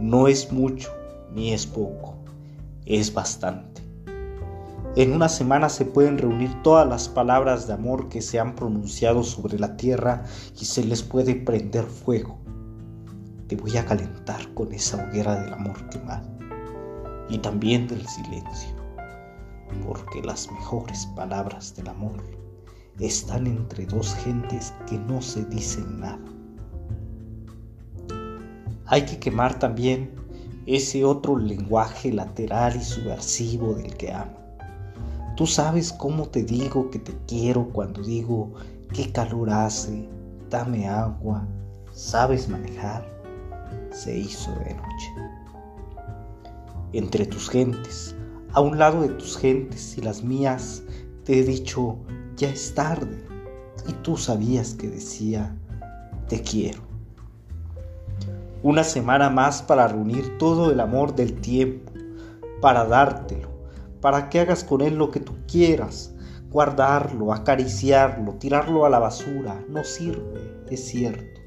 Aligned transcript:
No 0.00 0.28
es 0.28 0.52
mucho 0.52 0.92
ni 1.34 1.52
es 1.52 1.66
poco, 1.66 2.14
es 2.86 3.12
bastante. 3.12 3.82
En 4.94 5.12
una 5.12 5.28
semana 5.28 5.68
se 5.68 5.84
pueden 5.84 6.18
reunir 6.18 6.50
todas 6.62 6.88
las 6.88 7.08
palabras 7.08 7.66
de 7.66 7.72
amor 7.72 8.08
que 8.08 8.22
se 8.22 8.38
han 8.38 8.54
pronunciado 8.54 9.24
sobre 9.24 9.58
la 9.58 9.76
tierra 9.76 10.24
y 10.60 10.64
se 10.66 10.84
les 10.84 11.02
puede 11.02 11.34
prender 11.34 11.84
fuego. 11.84 12.38
Te 13.48 13.56
voy 13.56 13.76
a 13.76 13.84
calentar 13.84 14.54
con 14.54 14.72
esa 14.72 15.04
hoguera 15.04 15.42
del 15.42 15.52
amor 15.52 15.88
quemado 15.88 16.28
y 17.28 17.38
también 17.38 17.88
del 17.88 18.06
silencio, 18.06 18.76
porque 19.84 20.22
las 20.22 20.48
mejores 20.52 21.06
palabras 21.16 21.74
del 21.74 21.88
amor 21.88 22.22
están 23.00 23.48
entre 23.48 23.84
dos 23.86 24.14
gentes 24.14 24.72
que 24.88 24.96
no 24.96 25.20
se 25.20 25.44
dicen 25.44 25.98
nada 25.98 26.37
hay 28.88 29.04
que 29.04 29.18
quemar 29.18 29.58
también 29.58 30.10
ese 30.66 31.04
otro 31.04 31.38
lenguaje 31.38 32.10
lateral 32.10 32.76
y 32.76 32.82
subversivo 32.82 33.74
del 33.74 33.94
que 33.96 34.12
amo. 34.12 34.38
Tú 35.36 35.46
sabes 35.46 35.92
cómo 35.92 36.26
te 36.28 36.42
digo 36.42 36.90
que 36.90 36.98
te 36.98 37.12
quiero 37.26 37.68
cuando 37.68 38.02
digo 38.02 38.52
qué 38.92 39.12
calor 39.12 39.50
hace, 39.50 40.08
dame 40.48 40.88
agua, 40.88 41.46
sabes 41.92 42.48
manejar, 42.48 43.06
se 43.90 44.18
hizo 44.18 44.50
de 44.52 44.74
noche. 44.74 45.12
Entre 46.92 47.26
tus 47.26 47.50
gentes, 47.50 48.16
a 48.52 48.60
un 48.62 48.78
lado 48.78 49.02
de 49.02 49.10
tus 49.10 49.36
gentes 49.36 49.98
y 49.98 50.00
las 50.00 50.22
mías, 50.24 50.82
te 51.24 51.40
he 51.40 51.44
dicho, 51.44 51.98
ya 52.36 52.48
es 52.48 52.74
tarde, 52.74 53.22
y 53.86 53.92
tú 54.02 54.16
sabías 54.16 54.72
que 54.74 54.88
decía, 54.88 55.54
te 56.28 56.40
quiero. 56.40 56.87
Una 58.60 58.82
semana 58.82 59.30
más 59.30 59.62
para 59.62 59.86
reunir 59.86 60.36
todo 60.36 60.72
el 60.72 60.80
amor 60.80 61.14
del 61.14 61.40
tiempo, 61.40 61.92
para 62.60 62.84
dártelo, 62.84 63.48
para 64.00 64.28
que 64.28 64.40
hagas 64.40 64.64
con 64.64 64.80
él 64.80 64.96
lo 64.96 65.12
que 65.12 65.20
tú 65.20 65.32
quieras, 65.46 66.12
guardarlo, 66.50 67.32
acariciarlo, 67.32 68.34
tirarlo 68.34 68.84
a 68.84 68.90
la 68.90 68.98
basura. 68.98 69.64
No 69.68 69.84
sirve, 69.84 70.64
es 70.68 70.84
cierto. 70.84 71.40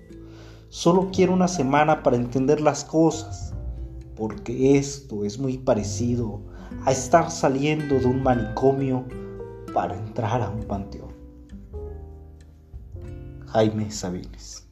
Solo 0.70 1.10
quiero 1.14 1.34
una 1.34 1.50
semana 1.50 2.02
para 2.02 2.16
entender 2.16 2.62
las 2.62 2.86
cosas, 2.86 3.54
porque 4.16 4.78
esto 4.78 5.26
es 5.26 5.38
muy 5.38 5.58
parecido 5.58 6.40
a 6.86 6.92
estar 6.94 7.30
saliendo 7.30 8.00
de 8.00 8.06
un 8.06 8.24
manicomio 8.24 9.04
para 9.74 9.98
entrar 9.98 10.42
a 10.42 10.50
un 10.50 10.64
panteón. 10.64 11.12
Jaime 13.48 13.92
Sabines 13.92 14.71